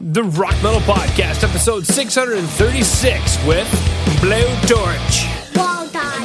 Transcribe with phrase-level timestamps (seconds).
[0.00, 3.68] the Rock Metal Podcast, episode 636 with
[4.22, 5.54] Blowtorch.
[5.54, 6.22] Well done.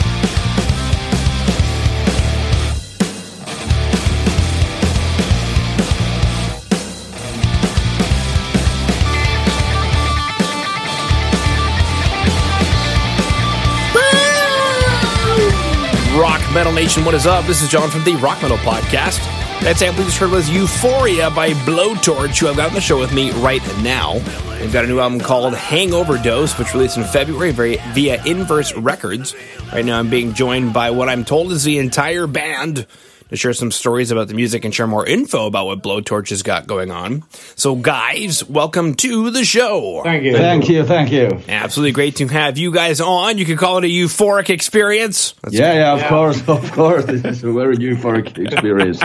[16.17, 17.45] Rock Metal Nation, what is up?
[17.45, 19.44] This is John from the Rock Metal Podcast.
[19.65, 22.99] That sample you just heard was Euphoria by Blowtorch, who I've got on the show
[22.99, 24.19] with me right now.
[24.59, 29.33] They've got a new album called Hangover Dose, which released in February via Inverse Records.
[29.73, 32.85] Right now, I'm being joined by what I'm told is the entire band
[33.29, 36.43] to share some stories about the music and share more info about what Blowtorch has
[36.43, 37.23] got going on.
[37.55, 40.01] So, guys, welcome to the show.
[40.03, 40.37] Thank you.
[40.37, 41.41] Thank you, thank you.
[41.47, 43.37] Absolutely great to have you guys on.
[43.37, 45.33] You can call it a euphoric experience.
[45.41, 47.05] That's Yeah, yeah, of course, of course.
[47.05, 49.01] This is a very euphoric experience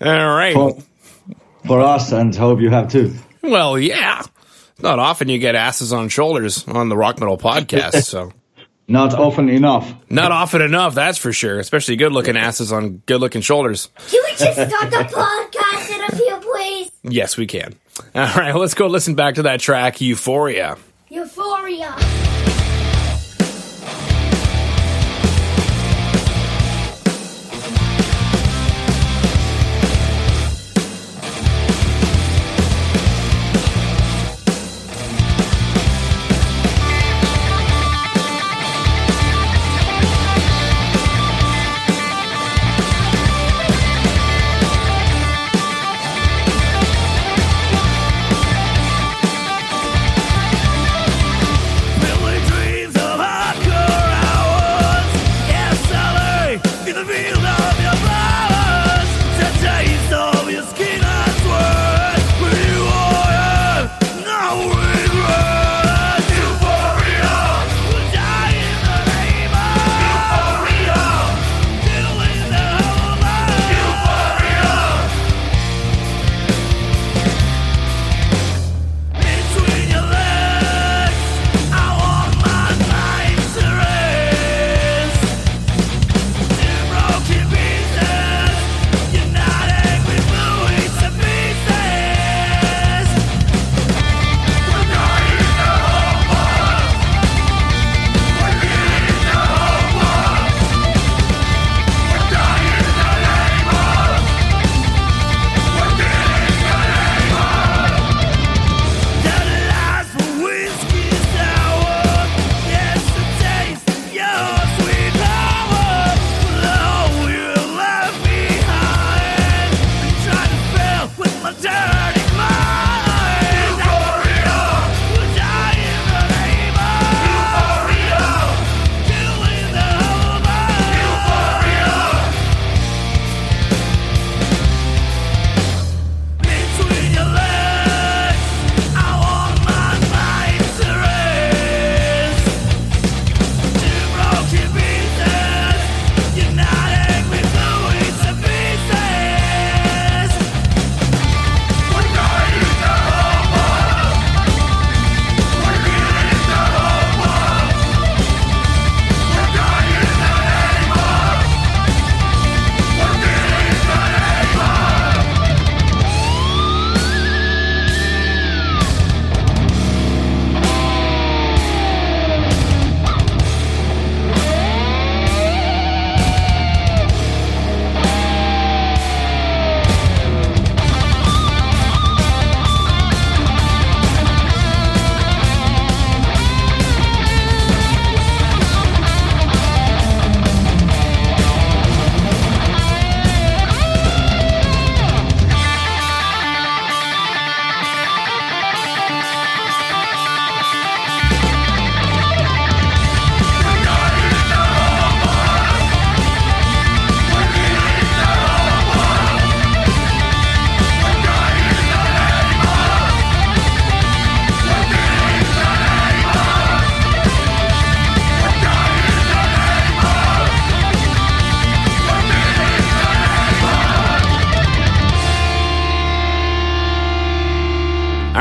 [0.00, 0.54] All right.
[0.54, 0.78] for,
[1.66, 3.14] for us, and hope you have too.
[3.42, 4.22] Well, yeah.
[4.82, 8.32] Not often you get asses on shoulders on the Rock Metal podcast, so
[8.90, 9.94] Not often enough.
[10.10, 11.60] not often enough, that's for sure.
[11.60, 13.88] Especially good looking asses on good looking shoulders.
[14.08, 16.90] Can we just start the podcast in a few, please?
[17.04, 17.76] Yes, we can.
[18.16, 20.76] All right, let's go listen back to that track, Euphoria.
[21.08, 21.96] Euphoria.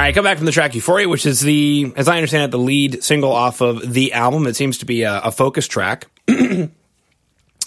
[0.10, 2.58] Right, come back from the track Euphoria, which is the, as I understand it, the
[2.58, 4.48] lead single off of the album.
[4.48, 6.08] It seems to be a, a focus track.
[6.28, 6.72] and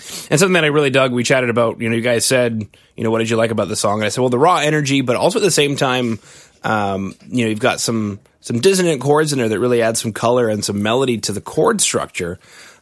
[0.01, 2.67] something that I really dug, we chatted about, you know, you guys said,
[2.97, 4.01] you know, what did you like about the song?
[4.01, 6.19] And I said, well, the raw energy, but also at the same time,
[6.65, 10.13] Um, you know, you've got some some dissonant chords in there that really add some
[10.13, 12.41] color and some melody to the chord structure,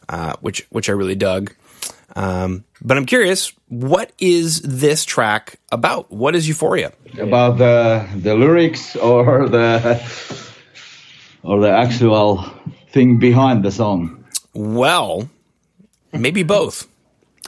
[0.09, 1.53] uh, which which I really dug.
[2.15, 6.11] Um, but I'm curious, what is this track about?
[6.11, 6.91] What is Euphoria?
[7.19, 10.01] About the the lyrics or the
[11.43, 12.45] or the actual
[12.91, 14.25] thing behind the song.
[14.53, 15.29] Well,
[16.11, 16.87] maybe both.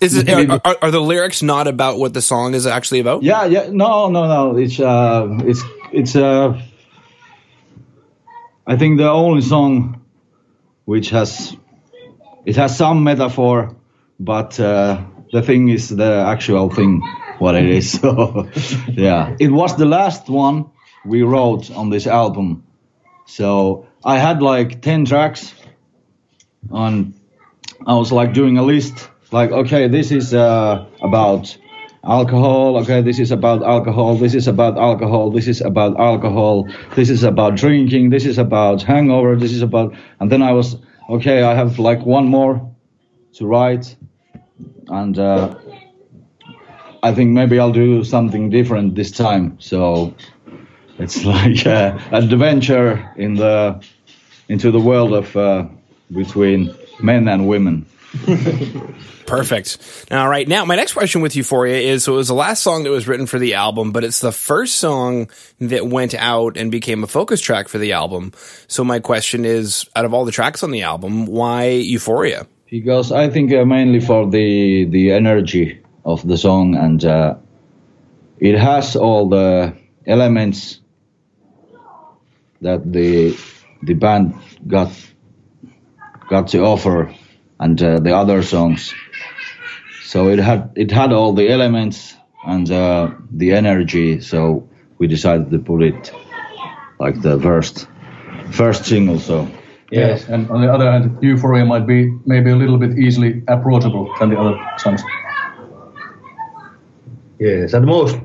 [0.01, 3.23] Is it, are, are, are the lyrics not about what the song is actually about?
[3.23, 3.69] Yeah, yeah.
[3.71, 4.57] No, no, no.
[4.57, 5.63] It's uh, it's
[5.93, 6.59] it's uh,
[8.67, 10.01] I think the only song
[10.85, 11.55] which has
[12.45, 13.75] it has some metaphor,
[14.19, 15.01] but uh,
[15.31, 17.01] the thing is the actual thing
[17.39, 17.93] what it is.
[18.01, 18.49] So
[18.91, 20.71] yeah, it was the last one
[21.05, 22.63] we wrote on this album.
[23.25, 25.53] So I had like ten tracks,
[26.71, 27.13] and
[27.85, 29.09] I was like doing a list.
[29.31, 31.57] Like, okay, this is uh, about
[32.03, 32.77] alcohol.
[32.77, 34.17] Okay, this is about alcohol.
[34.17, 35.31] This is about alcohol.
[35.31, 36.67] This is about alcohol.
[36.95, 38.09] This is about drinking.
[38.11, 39.35] This is about hangover.
[39.35, 39.95] This is about.
[40.19, 40.77] And then I was
[41.09, 41.41] okay.
[41.41, 42.72] I have like one more
[43.33, 43.95] to write,
[44.87, 45.55] and uh,
[47.01, 49.59] I think maybe I'll do something different this time.
[49.59, 50.15] So
[50.99, 53.83] it's like uh, adventure in the
[54.49, 55.67] into the world of uh,
[56.11, 57.85] between men and women.
[59.25, 60.05] Perfect.
[60.11, 62.83] Now, right now, my next question with Euphoria is so it was the last song
[62.83, 66.69] that was written for the album, but it's the first song that went out and
[66.69, 68.31] became a focus track for the album.
[68.67, 72.47] So, my question is out of all the tracks on the album, why Euphoria?
[72.73, 77.35] Because I think uh, mainly for the the energy of the song and uh,
[78.39, 79.75] it has all the
[80.07, 80.81] elements
[82.61, 83.37] that the
[83.83, 84.33] the band
[84.65, 84.89] got
[86.31, 87.13] got to offer
[87.59, 88.91] and uh, the other songs.
[90.05, 94.19] So it had it had all the elements and uh, the energy.
[94.21, 94.67] So
[94.97, 96.11] we decided to put it
[96.99, 97.87] like the first
[98.51, 99.19] first single.
[99.19, 99.47] So.
[99.93, 104.11] Yes, and on the other hand, Euphoria might be maybe a little bit easily approachable
[104.19, 105.01] than the other songs.
[107.39, 108.17] Yes, and most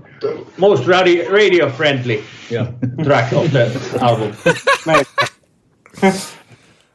[0.56, 2.70] most radio, radio friendly Yeah.
[3.04, 3.66] track of the
[4.00, 4.32] album.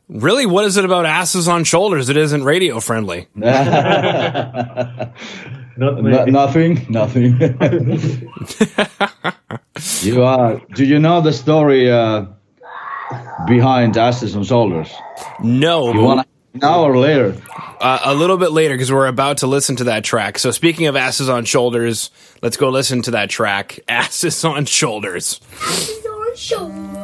[0.10, 3.28] Really, what is it about asses on shoulders that isn't radio friendly?
[3.36, 5.14] Not
[5.78, 7.40] No, nothing, nothing.
[10.02, 10.62] you are.
[10.75, 12.25] Do you know the story uh,
[13.48, 14.92] behind Asses on Shoulders?
[15.42, 17.36] No, You but, want now or later?
[17.80, 20.38] uh, a little bit later because we're about to listen to that track.
[20.40, 22.12] So, speaking of asses on shoulders,
[22.42, 25.40] let's go listen to that track, Asses on Shoulders.
[25.60, 26.98] He's on shoulders,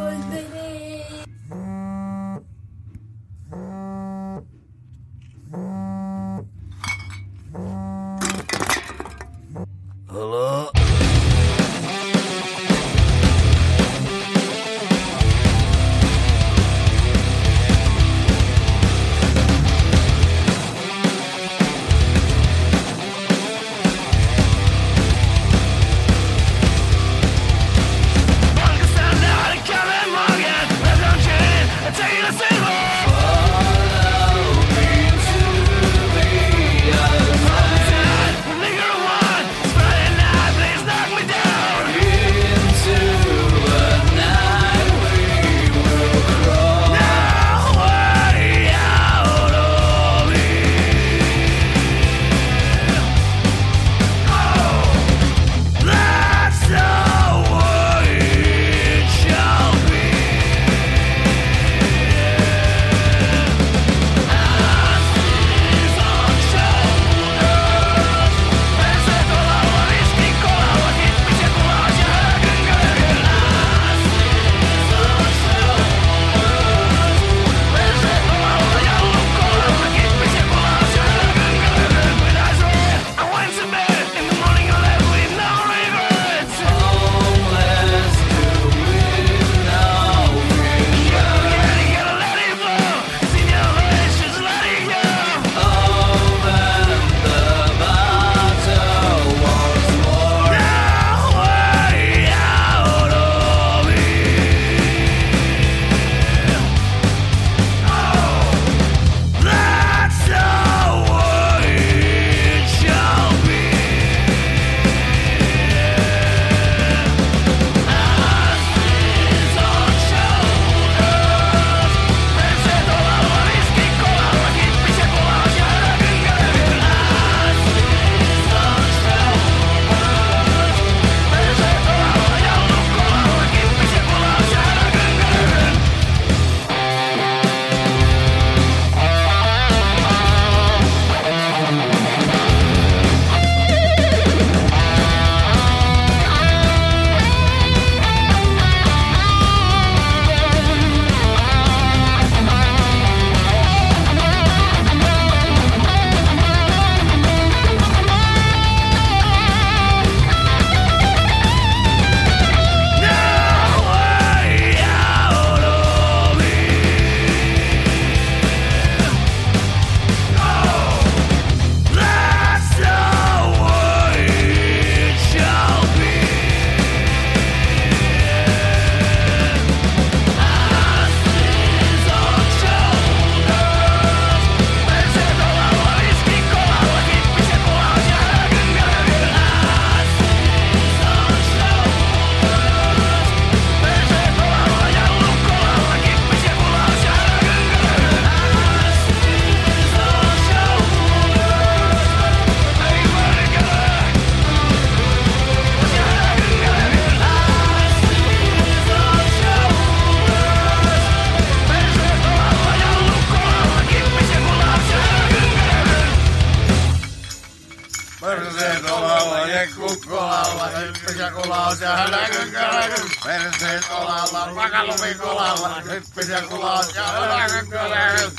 [223.24, 225.82] Perseet olalla, vakaluvin kolalla.
[225.90, 228.32] Hyppisen kulos ja hölökyn kölökyn.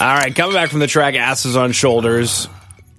[0.00, 2.48] All right, coming back from the track Asses on Shoulders.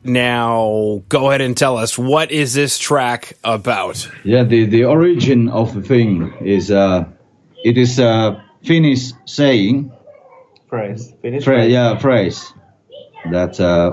[0.03, 4.09] Now, go ahead and tell us what is this track about?
[4.23, 7.05] Yeah, the, the origin of the thing is uh,
[7.63, 9.91] it is a Finnish saying,
[10.69, 11.11] Phrase.
[11.21, 12.53] Finish fra- yeah, phrase
[13.31, 13.91] that uh,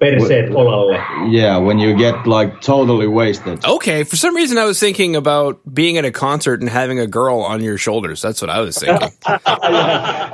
[0.00, 0.98] Perseet olalle.
[1.30, 3.64] yeah, when you get like totally wasted.
[3.64, 7.06] Okay, for some reason I was thinking about being at a concert and having a
[7.06, 8.22] girl on your shoulders.
[8.22, 9.10] That's what I was thinking.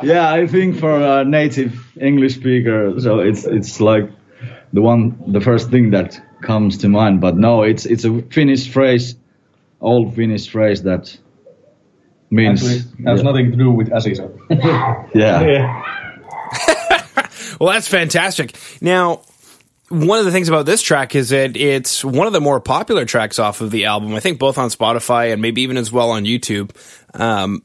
[0.03, 4.11] Yeah, I think for a native English speaker, so it's it's like
[4.73, 7.21] the one the first thing that comes to mind.
[7.21, 9.17] But no, it's it's a Finnish phrase,
[9.81, 11.19] old Finnish phrase that
[12.31, 14.21] means Actually, has yeah, nothing to do with Aziz.
[14.51, 15.07] yeah.
[15.15, 15.83] Yeah.
[17.61, 18.57] well, that's fantastic.
[18.81, 19.23] Now,
[19.89, 23.05] one of the things about this track is that it's one of the more popular
[23.05, 24.15] tracks off of the album.
[24.15, 26.71] I think both on Spotify and maybe even as well on YouTube.
[27.19, 27.63] Um,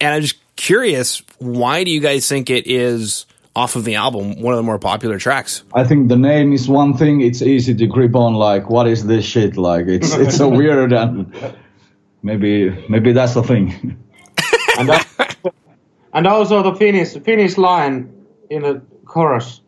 [0.00, 3.24] and I'm just curious, why do you guys think it is
[3.56, 5.64] off of the album one of the more popular tracks?
[5.74, 7.20] I think the name is one thing.
[7.22, 8.34] It's easy to grip on.
[8.34, 9.56] Like, what is this shit?
[9.56, 11.34] Like, it's it's so weird, and
[12.22, 13.96] maybe maybe that's the thing.
[14.78, 15.52] and, al-
[16.12, 18.12] and also the Finnish Finnish line
[18.50, 19.61] in the chorus.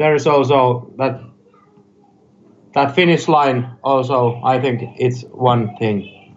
[0.00, 1.20] There is also that
[2.72, 3.76] that Finnish line.
[3.84, 6.36] Also, I think it's one thing.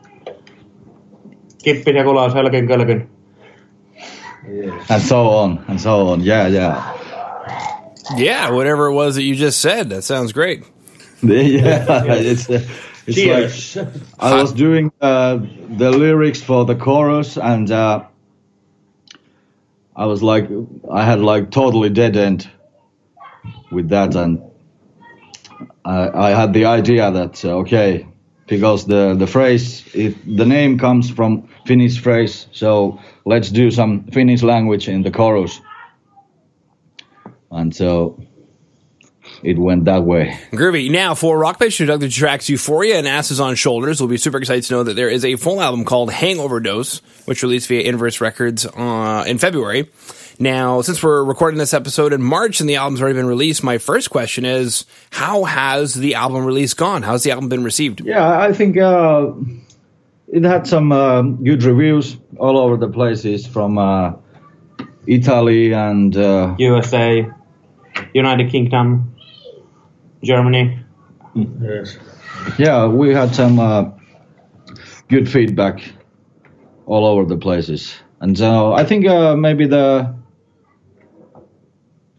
[1.63, 3.07] Kippin ja kulaus, hölkyn kölkyn.
[4.89, 6.19] and so on and so on.
[6.19, 6.93] Yeah, yeah,
[8.17, 9.91] Yeah, whatever it was that you just said.
[9.91, 10.65] That sounds great.
[11.23, 12.03] yeah.
[12.15, 12.67] It's uh,
[13.07, 13.87] it's like
[14.19, 15.39] I was doing uh,
[15.77, 18.03] the lyrics for the chorus, and uh,
[19.95, 20.49] I was like,
[20.91, 22.49] I had like totally dead end
[23.73, 24.41] with that, and
[25.85, 28.07] I, I had the idea that uh, okay,
[28.47, 34.05] because the the phrase, it, the name comes from Finnish phrase, so let's do some
[34.05, 35.59] Finnish language in the chorus,
[37.51, 38.17] and so
[39.43, 40.37] it went that way.
[40.51, 40.89] Groovy.
[40.89, 44.17] Now, for Rock Page who dug the tracks Euphoria and Asses on Shoulders, we'll be
[44.17, 47.67] super excited to know that there is a full album called Hangover Dose, which released
[47.67, 49.89] via Inverse Records uh, in February.
[50.39, 53.77] Now, since we're recording this episode in March and the album's already been released, my
[53.77, 57.03] first question is how has the album release gone?
[57.03, 58.01] How's the album been received?
[58.01, 59.31] Yeah, I think uh,
[60.27, 64.13] it had some uh, good reviews all over the places from uh,
[65.05, 67.27] Italy and uh, USA,
[68.13, 69.15] United Kingdom,
[70.23, 70.79] Germany.
[71.35, 71.97] Yes.
[72.57, 73.91] yeah, we had some uh,
[75.09, 75.83] good feedback
[76.87, 77.93] all over the places.
[78.19, 80.15] And so I think uh, maybe the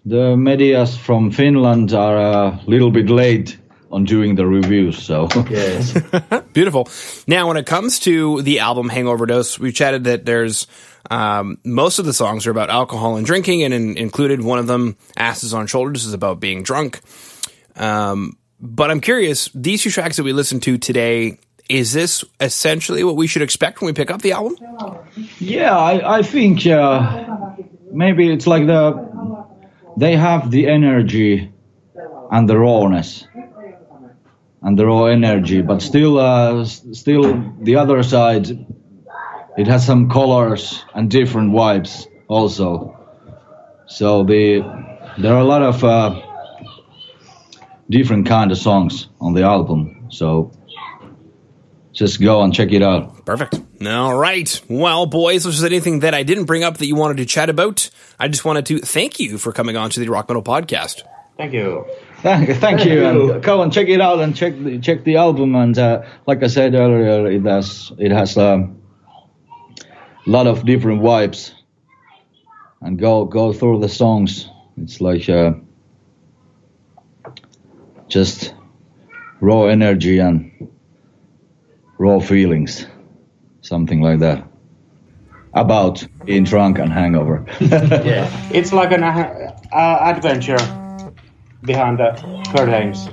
[0.04, 3.58] the medias from Finland are a little bit late
[3.90, 4.98] on doing the reviews.
[4.98, 5.96] So Yes.
[6.52, 6.88] Beautiful.
[7.26, 10.66] Now, when it comes to the album Hangover Dose, we chatted that there's
[11.10, 14.66] um, most of the songs are about alcohol and drinking, and in, included one of
[14.66, 17.00] them, "Asses on Shoulders," is about being drunk.
[17.76, 23.04] Um, but I'm curious, these two tracks that we listened to today, is this essentially
[23.04, 24.56] what we should expect when we pick up the album?
[25.38, 27.52] Yeah, I, I think uh,
[27.92, 28.92] maybe it's like the
[29.96, 31.52] they have the energy
[32.30, 33.26] and the rawness
[34.62, 38.48] and the raw energy, but still, uh, still the other side,
[39.56, 42.98] it has some colors and different vibes also.
[43.86, 44.62] So the
[45.18, 46.20] there are a lot of uh,
[47.88, 50.06] different kind of songs on the album.
[50.10, 50.50] So
[51.92, 53.24] just go and check it out.
[53.24, 53.63] Perfect.
[53.84, 54.60] All right.
[54.68, 57.48] Well, boys, if there's anything that I didn't bring up that you wanted to chat
[57.48, 61.02] about, I just wanted to thank you for coming on to the Rock Metal Podcast.
[61.36, 61.84] Thank you.
[62.22, 63.04] Thank, thank you.
[63.04, 65.54] And go and check it out and check the, check the album.
[65.54, 68.80] And uh, like I said earlier, it has it has um,
[70.26, 71.52] a lot of different vibes.
[72.80, 74.48] And go go through the songs.
[74.76, 75.54] It's like uh,
[78.08, 78.54] just
[79.40, 80.70] raw energy and
[81.98, 82.86] raw feelings,
[83.64, 84.46] something like that.
[85.54, 87.44] About being drunk and hangover.
[87.60, 88.28] yeah.
[88.52, 90.58] It's like an uh, adventure
[91.62, 92.10] behind the
[92.52, 93.08] curtains.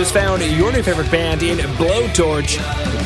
[0.00, 2.56] Just found your new favorite band in Blowtorch.